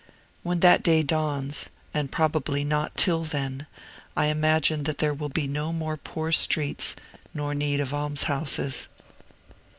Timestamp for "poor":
5.95-6.31